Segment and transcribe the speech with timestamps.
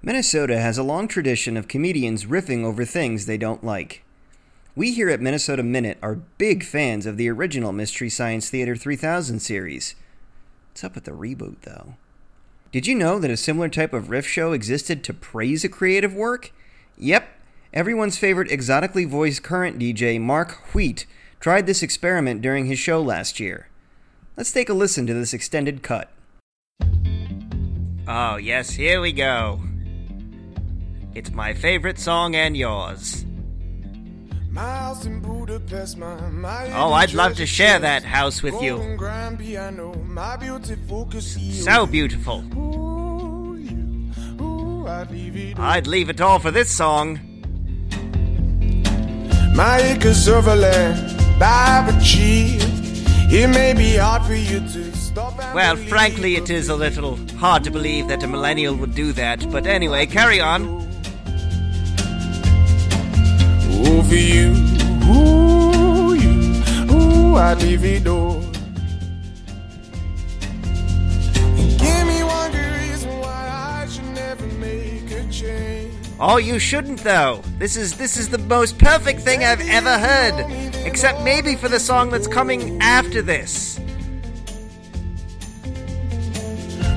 [0.00, 4.04] Minnesota has a long tradition of comedians riffing over things they don't like.
[4.76, 9.40] We here at Minnesota Minute are big fans of the original Mystery Science Theater 3000
[9.40, 9.96] series.
[10.70, 11.96] What's up with the reboot, though?
[12.70, 16.14] Did you know that a similar type of riff show existed to praise a creative
[16.14, 16.52] work?
[16.96, 17.28] Yep,
[17.72, 21.06] everyone's favorite exotically voiced current DJ, Mark Wheat,
[21.40, 23.68] tried this experiment during his show last year.
[24.36, 26.12] Let's take a listen to this extended cut.
[28.06, 29.60] Oh, yes, here we go.
[31.18, 33.26] It's my favorite song and yours.
[34.56, 38.78] Oh, I'd love to share that house with you.
[41.54, 42.44] So beautiful.
[45.58, 47.18] I'd leave it all for this song.
[49.56, 52.62] My acres of land I've achieved.
[53.30, 55.36] It may be hard for you to stop.
[55.52, 59.50] Well, frankly, it is a little hard to believe that a millennial would do that.
[59.50, 60.86] But anyway, carry on
[64.04, 64.54] for you.
[65.08, 66.62] Ooh, you.
[66.92, 68.48] Ooh, I'd leave it all.
[76.20, 77.42] Oh, you shouldn't though.
[77.58, 80.46] This is this is the most perfect thing I've ever heard.
[80.84, 83.78] Except maybe for the song that's coming after this.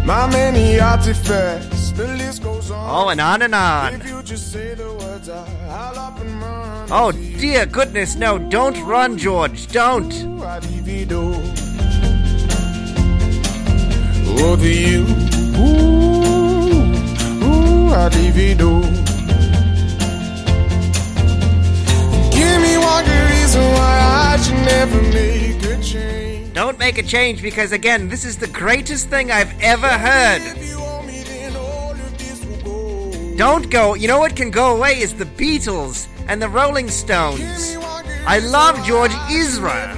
[0.03, 2.89] My many artifacts, the list goes on.
[2.89, 4.01] Oh, and on and on.
[6.93, 10.13] Oh, dear goodness, no, don't run, George, don't.
[14.43, 15.05] Oh, to you,
[15.61, 16.81] ooh,
[17.45, 18.81] ooh, I divido.
[22.31, 23.99] Give me one good reason why
[24.31, 26.53] I should never make a change.
[26.53, 30.80] Don't make a change because, again, this is the greatest thing I've ever heard.
[33.41, 33.95] Don't go.
[33.95, 37.75] You know what can go away is the Beatles and the Rolling Stones.
[38.27, 39.97] I love George Ezra.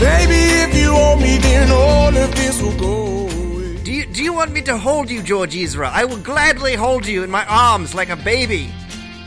[0.00, 3.28] Baby, if you hold me, then all of this will go.
[3.84, 5.88] Do you, do you want me to hold you, George Ezra?
[5.94, 8.72] I will gladly hold you in my arms like a baby.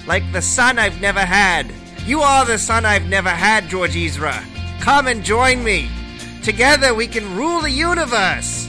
[0.07, 1.71] Like the son I've never had.
[2.05, 4.43] You are the son I've never had, George Ezra.
[4.81, 5.89] Come and join me.
[6.43, 8.67] Together we can rule the universe.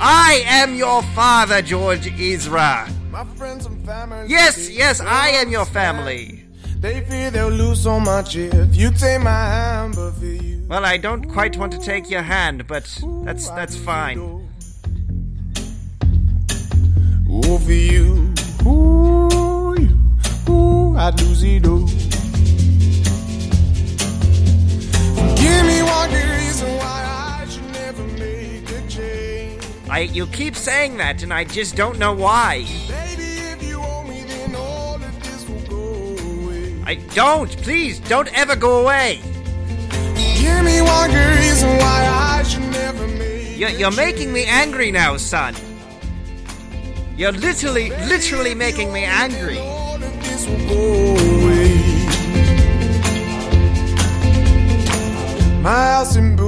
[0.00, 2.88] I am your father, George Ezra.
[4.26, 6.44] Yes, yes, I am your family.
[6.80, 10.66] They fear they'll lose so much if you take my hand, but for you.
[10.68, 12.84] Well, I don't quite want to take your hand, but
[13.24, 14.18] that's that's fine.
[17.28, 18.34] Oh, for you,
[18.66, 21.88] ooh, you, ooh, I'd lose it all.
[29.96, 32.66] I you keep saying that, and I just don't know why.
[32.86, 36.82] Baby, if you owe me, then all of this will go away.
[36.84, 37.50] I don't.
[37.62, 39.22] Please, don't ever go away.
[40.38, 44.92] Give me one good reason why I should never make You're, you're making me angry
[44.92, 45.54] now, son.
[47.16, 49.56] You're literally, literally making me angry.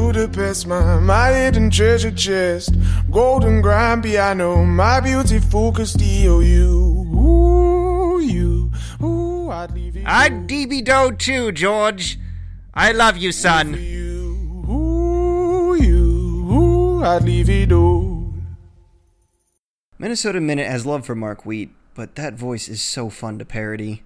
[0.09, 2.75] Budapest, my, my hidden treasure chest,
[3.11, 8.71] golden grand piano, my beautiful Castillo, you, ooh, you,
[9.03, 12.19] ooh, I'd leave it I'd DB Do too, George.
[12.73, 13.75] I love you, son.
[13.75, 18.33] you, ooh, you, ooh, I'd leave it all.
[19.99, 24.05] Minnesota Minute has love for Mark Wheat, but that voice is so fun to parody.